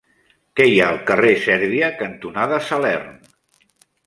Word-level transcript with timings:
Què 0.59 0.65
hi 0.69 0.79
ha 0.79 0.87
al 0.93 0.97
carrer 1.11 1.33
Sèrbia 1.43 1.91
cantonada 2.01 2.59
Salern? 2.71 3.15